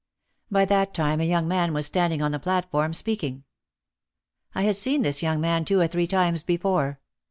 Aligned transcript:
By 0.49 0.65
that 0.65 0.95
time 0.95 1.19
a 1.21 1.29
young 1.29 1.47
man 1.47 1.73
was 1.73 1.85
stand 1.85 2.11
ing 2.11 2.23
on 2.23 2.31
the. 2.31 2.39
platform 2.39 2.91
speaking. 2.91 3.43
I 4.55 4.63
had 4.63 4.75
seen 4.77 5.03
this 5.03 5.21
young 5.21 5.39
man 5.39 5.63
two 5.63 5.79
or 5.79 5.85
three 5.85 6.07
times 6.07 6.41
before. 6.41 6.99